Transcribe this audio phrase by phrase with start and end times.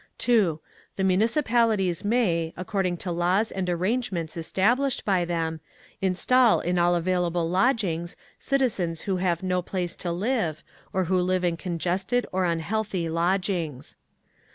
[0.17, 0.59] 2.
[0.95, 5.59] The Municipalities may, according to laws and arrangements established by them,
[6.01, 11.43] install in all available lodgings citizens who have no place to live, or who live
[11.43, 13.95] in congested or unhealthy lodgings.